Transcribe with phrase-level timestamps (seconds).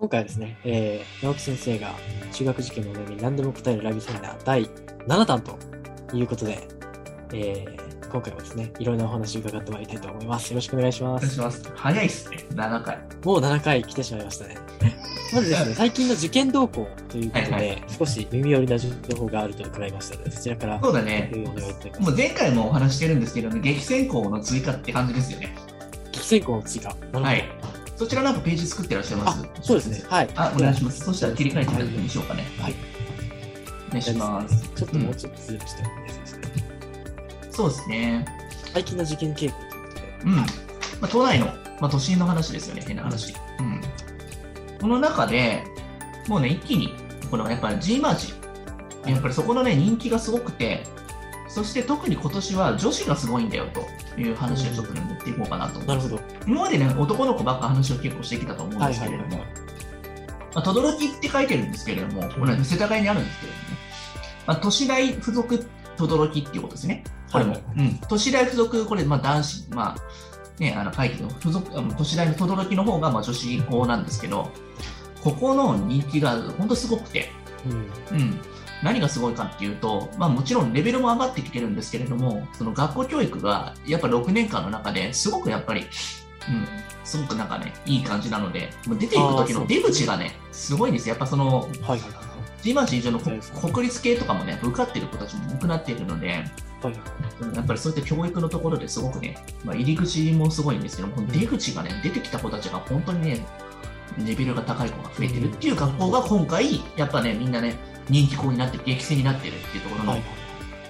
[0.00, 1.92] 今回はですね、えー、直木先生が
[2.32, 4.64] 中学受験のお悩みに何でも答えるラビセミナー第
[5.06, 5.58] 7弾と
[6.16, 6.66] いうことで、
[7.34, 10.48] えー、今回はですね、いろんなお話を伺ってまいりたいと思います。
[10.52, 11.24] よろしくお願いします。
[11.24, 11.72] お願いします。
[11.76, 12.98] 早いっすね、7回。
[13.24, 14.56] もう7回来てしまいましたね。
[15.34, 18.88] まずですね、最近の受験動向ということで、はいは少し耳寄りな情
[19.18, 21.30] 報があると伺いましたので、そちらからそうだね。
[22.00, 25.54] もう前回もお話してるんですけど、激戦校の追加って感じですよね。
[26.10, 26.96] 激戦校の追加。
[27.12, 27.44] はい。
[28.00, 29.42] そちらなんかページ作ってらっしゃいます？
[29.44, 30.02] あ、そうですね。。
[30.08, 30.28] はい。
[30.34, 31.04] あ、お願いします。
[31.04, 32.46] そしたら切り替えていただきましょうかね。
[32.58, 32.74] はい。
[33.88, 34.70] お願いします。
[34.74, 35.82] ちょっともうちょっとズームして。
[37.50, 38.26] そうですね。
[38.72, 40.18] 最近の受験傾向ということで。
[40.24, 40.36] うん。
[40.36, 40.44] ま
[41.02, 43.34] あ、都内の、まあ、都心の話ですよね、変な話。
[43.58, 43.82] うん。
[44.80, 45.62] この中で、
[46.26, 46.94] もうね、一気に、
[47.30, 48.32] このやっぱり G マージ、
[49.10, 50.84] やっぱりそこのね、人気がすごくて、
[51.50, 53.82] そして特に今年は女子がすごいんだよと
[54.18, 56.14] いう話をちょっとね、持っていこうかなと思います。
[56.46, 59.44] 今までね、男の子ばっか話を結構してきたと思うんですけれども、ま
[60.54, 63.68] あ、轟って書いてるんですけれども、これ、ね、世田谷にあるんですけれどもね、
[64.46, 67.04] まあ、都市大附属轟っていうことですね。
[67.32, 67.52] これも。
[67.52, 67.98] はいうん。
[68.08, 74.50] 都市大附属、これ、まあ男子、まあ、ね、あの書いてる付属、都市大の轟の方が、まあ女子校なんですけど、
[75.22, 77.30] ここの人気が本当すごくて、
[78.12, 78.18] うん。
[78.18, 78.40] うん。
[78.82, 85.86] 何がすごいかっていうと、まあもちろんレベルも上がってきてるんですけれども、その学校教育がやっぱ6年間の中ですごくやっぱり、うん、
[87.04, 91.14] すごくなんかね、いい感じなので、出ていく時の出口がね、すごいんですよ。
[91.14, 92.00] やっぱその、はいはいはい。
[92.62, 96.38] G マーチ以上の国立系とかもね、受かってる子たちも多くなっているので、はい
[96.82, 96.94] はい
[97.54, 103.46] やっぱりそういった教育のところですごくね、まあ、入り口もすごいんですけども、この出口がね、出てきた子たちが本当にね、
[104.18, 107.76] レベルが高い子が増えてるっていう学校が今回、やっぱね、みんなね、
[108.10, 110.22] 人気校になってる、激戦になってるっていうところの、はい。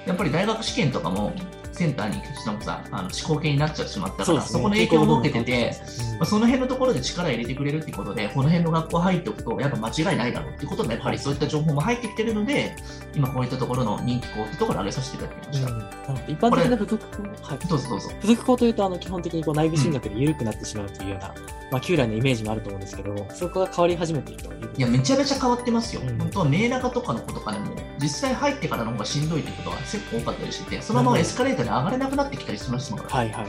[0.07, 1.33] やっぱり大学試験とかも、
[1.73, 4.41] センターにしてもさ、あの思考系になっちゃってしまったから、そね。
[4.41, 5.77] そこの影響を受けてて、
[6.13, 12.75] うんまあ、その辺のところで力入れてくれるってことで、この辺の学校入っておくと、やっぱ間違いないだろうっていうことで、やっぱりそういった情報も入ってきてるので、
[13.15, 15.71] 今こういったところの人気校ってところを上げさせていただきました。
[15.73, 18.09] うん一般的な付属校、はい、どうぞどうぞ。
[18.21, 21.35] 付属校というとあの基本的にこう内部進学で緩くなってしまうというような、
[21.71, 26.03] まあ、旧来のイメージもあると思うんですけど、そこが変わり始めているといういや、めちゃめちゃ変わってますよ。
[26.05, 33.47] うん本当は名中とかの子とかでも、実際入ってからの方がしんどいってことが結構多かったりしてて、そのままエスカレーターで上がれなくなってきたりしましたから、はいはい。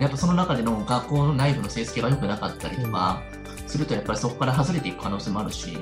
[0.00, 3.22] やっぱその中での学校の内部の成績が良くなかったりとか、
[3.66, 5.78] するとやっぱりそこから外れていく可能性もあるし。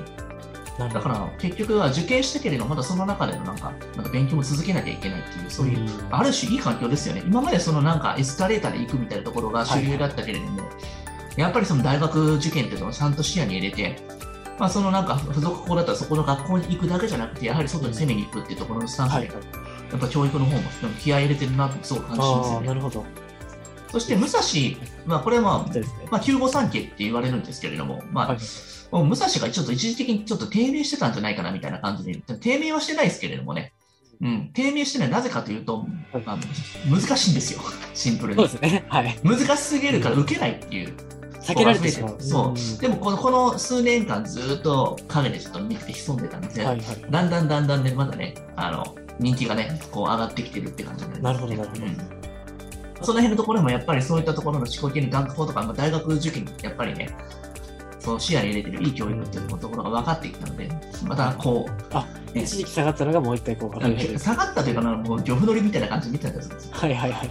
[0.77, 7.21] だから結局は受験したけれど、まだその中でのなんか、なんか勉強も続けなきゃいけないっていう、そういう、んある種いい環境ですよね。
[7.27, 10.63] 今までそのなんかエスカレーターで行くみたいなところが主流だったけれども、
[11.37, 13.99] やっぱりその大学受験っていうのをちゃんと視野に入れて、
[14.59, 19.35] まあそのなんか付属校だったらそこの学校に行くだけじゃなくて、やはり外に攻めに行くっていうところのスタンスで、はいはい。
[19.91, 20.61] やっぱ教育の方も
[20.99, 22.67] 気合い入れてるなってすごく感じしますよね。
[22.67, 23.05] なるほど。
[23.91, 24.39] そして武蔵、
[25.05, 25.57] まあこれはまあ。
[26.11, 28.37] まあ、9号3家って言われるんですけれども、まあ、はい
[29.01, 33.73] 武蔵がちょっと一時的にちょっと低迷してたんじゃないかなみたいな感じで、低迷はしてないですけれどもね、
[34.21, 36.37] うん、低迷してないなぜかというと、はいまあ、
[36.87, 37.59] 難しいんですよ、
[37.95, 38.43] シンプルに。
[38.61, 38.85] ね。
[38.87, 39.19] はい。
[39.23, 40.93] 難しすぎるから受けないっていう。
[41.43, 42.15] 避けられてしまう。
[42.19, 46.85] そううんでもこのこの数年間ずっと影でちょっと見てて潜んでたんで、はいはい。
[47.09, 51.55] だんだんだんだんね、まだね、あの、人気がね、こう上がってきてるって感じになります、ね。
[51.55, 52.23] なるほどなるほどうん
[53.03, 57.09] その辺のところもやっぱりそういったところの思考系の学校とか、まあ、大学受験、やっぱりね、
[57.99, 60.69] その視野に入れてるいい教育っていうところが分かってきたので、
[61.05, 67.11] またこう、あ、ね一時期下がったのがもう一回こう、はい下がったというかな、もう漁夫乗りみたいな感じで見てたんですはいはい。
[67.11, 67.25] なる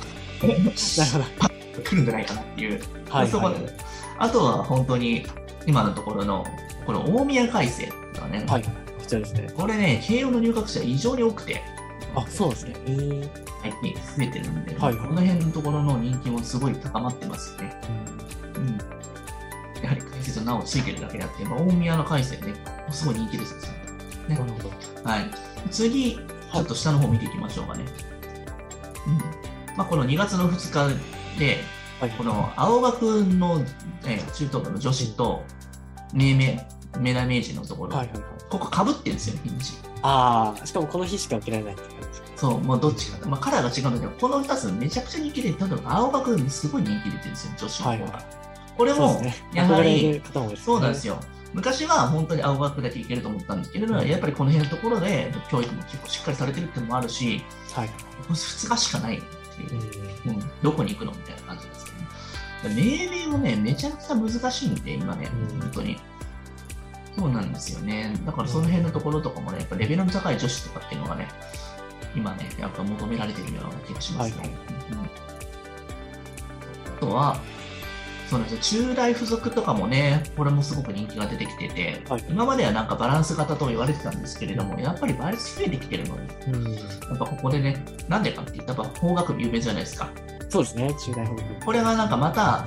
[1.12, 1.53] ほど。
[1.84, 2.81] 来るんじゃないかなっていう。
[3.09, 3.55] はいそこはい。
[4.22, 5.27] あとは本当に
[5.66, 6.47] 今のところの、
[6.87, 8.62] この大宮改正とかね、はい。
[8.62, 8.71] こ
[9.05, 9.53] ちらですね。
[9.53, 11.60] これね、慶応の入学者異常に多くて、
[12.15, 12.77] あ、そうですね。
[12.87, 13.28] えー
[13.62, 17.72] 最近増えてるんで、はいはいこの辺のところの人気もすごい高まってますね。
[18.56, 19.82] うん。
[19.82, 22.55] やはり解説の名をついてるだけであって、まあ、大宮の改正ね、
[22.91, 23.61] すごい人気ですよ
[24.28, 24.37] ね。
[24.37, 24.71] なるほど。
[25.05, 25.31] はい。
[25.71, 27.84] 次、ちょっと下の方見ていきましょうかね。
[29.06, 29.11] う
[29.72, 29.77] ん。
[29.77, 31.59] まあ、この2月の2日で、
[32.02, 32.10] はい。
[32.10, 33.64] この青学の、
[34.04, 35.44] えー中等部の女子と、
[36.12, 36.66] 命名、
[36.99, 38.22] メダ明治のところ、はいはいはい。
[38.50, 39.75] ここかぶってるんですよ、日にち。
[40.02, 42.26] ああ、しかもこの日しか受けられないって感じですか。
[42.34, 43.28] そう、もうどっちか。
[43.28, 48.05] まあ、カラーが違うんだけど、この2つめちゃくちゃ人気で、例えば青学にすごい人気出てるんですよ、女子の方が。
[48.05, 48.22] はいは
[48.76, 49.22] これも。
[49.55, 51.20] やはり憧れる方も多いですねそうなんですよ。
[51.55, 57.44] 昔は本当に青学だけいけると思ったんですけれど、うんやっぱりこの辺のところで教育も結構しっかりされてるっていうのもあるし、
[57.75, 57.90] はい。
[58.28, 59.81] 2日しかないっていう
[60.25, 61.92] う、んうんどこに行くのみたいな感じです。
[62.69, 65.99] 命名もね、めちゃくちゃ難しいんで、今ね、うん本当に。
[67.17, 68.14] そうなんですよね。
[68.25, 71.29] だからその辺のところとかもね、やっぱレベルの高い女子とかっていうのがね、
[72.14, 74.38] 今ね、やっぱ求められてるような気がしますね。
[74.41, 74.50] はい
[77.03, 77.41] あとは、
[78.31, 86.73] そうなんですよ中大付属とかもね、これもすごく人気が出てきてて、はい今まではなんかバランス型と言われてたんですけれども、やっぱり倍率増えてきてるので、うん。
[86.73, 86.81] や
[87.15, 90.08] っぱここでね、なんでかって言ったら、法学部有名じゃないですか。
[90.52, 91.64] そうですね、中大保育。
[91.64, 92.66] これがなんかまた、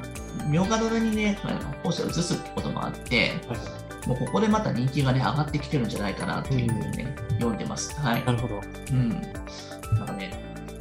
[0.50, 4.08] 明賀殿にね、あの校舎を移すってこともあって、はい。
[4.08, 7.94] もうここでまた人気がね、上がってきてるんじゃないかなっていうふうにね、読んでます。
[8.02, 8.26] はい。
[8.26, 8.60] なるほど。
[8.92, 9.10] うん。
[9.10, 10.32] なんかね、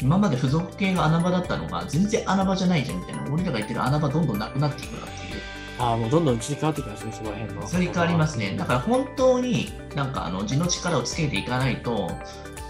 [0.00, 5.42] 今まで付属系が穴場だったのが、全然穴場じゃないじゃんみたいな、俺らが言ってる穴場どんどんなくなっていくなっていう。
[5.78, 7.66] ああ、もうどんどん移り変わってきますね、そこら辺の。
[7.66, 8.56] それ変わりますね。
[8.56, 12.10] だから本当になんかあの地の力をつけていかないと、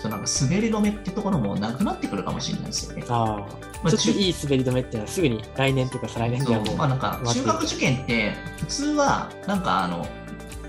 [0.09, 3.05] なんか滑り止めってところもなくなってくるかもしれないですよね。
[3.09, 3.47] ああ、ま
[3.85, 6.77] あちょっといい滑り止めっていうのはすぐに来年とか再来年そうにはもう。
[6.77, 10.07] まあなんか中学受験って普通はなんかあの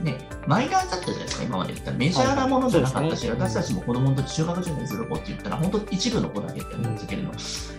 [0.01, 3.43] ねマイナーだったじゃないですか今まで言ったらメジャーなものじゃなかったし、はいね。
[3.43, 7.31] 私たちも子供の時中学受験する子って言ったら本当一部の子だけってやるんですけれど、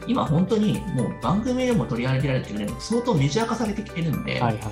[0.06, 4.62] 今本当にもう番組でも取り上げられてる相当メジャー化されてきてるんで、はいはいはい。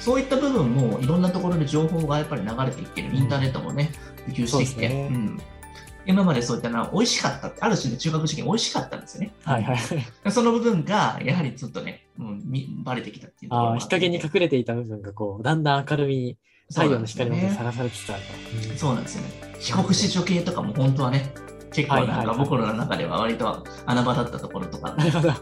[0.00, 3.90] そういった部分もいろんなところで情報がやっぱり流れていってる、インターネットもね、
[4.26, 5.08] 普及してきて、ね。
[5.10, 5.40] うん
[6.06, 9.32] 今までそういったな、美味しかったって、ある種の中学受験美味しかったんですよね。
[9.44, 9.94] はいはいは
[10.26, 10.32] い。
[10.32, 18.22] その部分が、やはりちょっとね、うん、みバレてきたっていうああ、日陰に隠れていた部分がこう、だんだん明るみに太陽の光のさらされつつある
[18.72, 18.78] と。
[18.78, 19.56] そうなんですよね。
[19.60, 21.34] 帰国子女系とかも本当はね、
[21.72, 25.32] 結構なんか僕らの中では割と穴場だったところとか、なるほど。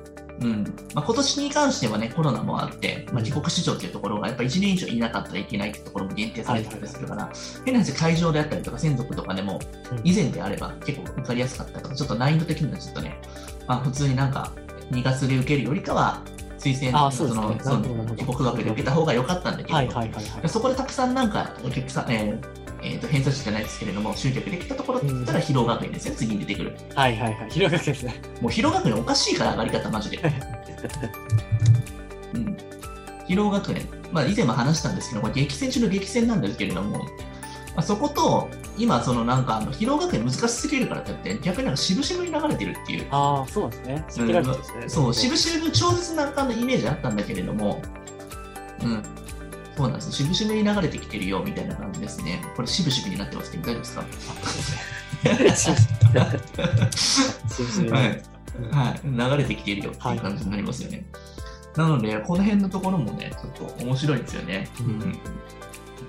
[0.43, 0.65] うん。
[0.95, 7.31] まあ、今年に関してはね、コロナもあって、まあ、帰国子女っていうところがやっぱ1年以上いなかったらいけないっていうところも限定されてたりするから、
[7.65, 9.61] 変な話、会場であったりとか、専属とかでも、
[9.91, 10.01] うん。
[10.05, 13.21] 以前であれば結構受かりやすかったとか、ちょっと難易度的にはちょっとね、
[13.67, 14.53] まあ、普通になんか
[14.91, 16.23] 2月で受けるよりかは、
[16.59, 20.49] 推薦あそのその国学で受けた方が良かったんだけど、はいはいはいはい。
[20.49, 26.77] そこでたくさんなんかお客さん、えーえーと偏差値じゃないですけれども、集客できたところって言ったら、広学園ですよ、次に出てくる。
[26.95, 27.51] はいはいはい。
[27.51, 28.21] 広がけですね。
[28.41, 30.21] もう広学園おかしいから上がり方、マジで。
[32.35, 32.57] うん、
[33.27, 37.07] 広学園、まあ、以前も話したんですけど、これ激戦中の激戦なんですけれども、ま
[37.77, 44.05] あ、そこと、今、そのなんかあの、広学園難しすぎるからって言って、逆になんか渋々に流れてるっていう、ああ、そうですね。
[44.09, 44.91] 避けられてるん。
[44.91, 47.83] そう、渋々超絶な感じのイメージあったんだけれども、
[48.83, 49.03] うん。
[49.77, 50.13] そうなんです。
[50.13, 52.43] 渋々に流れてきてるよ、みたいな感じですね。
[52.57, 54.05] これ、渋々になってますけど、大丈夫ですか？
[57.97, 58.23] はい
[58.71, 61.05] はい、流れてきているよっていう感じになりますよね。
[61.77, 64.69] なので、この辺のところもね、ちょっと面白いですよね。
[64.81, 65.19] ううんん。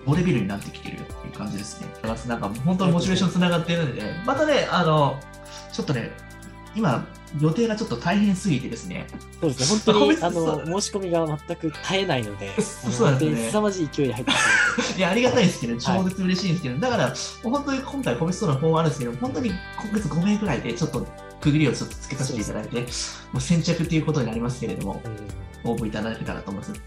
[0.06, 1.88] 5レベルになってきてるよっていう感じですね。
[2.01, 5.18] プラスなんか本当にモチベーションつながってるので、またね、あの、
[5.71, 6.12] ちょっとね、
[6.75, 7.06] 今、
[7.39, 9.07] 予定がちょっと大変すぎてですね、
[9.41, 9.80] そうですね。
[9.94, 14.38] 本当に、 あの、申し込みが全く絶えないので、そうなんですね凄まじい勢いで入ってま
[14.83, 14.97] す。
[14.97, 17.13] いや、ありがたいですけど、超絶嬉しいんですけど、だから、
[17.44, 21.07] 本当に今回、個別相談法あるんですけど、本当に今月5名ぐらいで、ちょっと
[21.41, 22.85] 区切りをちょっとつけさせていただいて、も
[23.39, 25.44] う先着ということになりますけれども、うん。
[25.71, 26.81] 応募いただけたらと思います。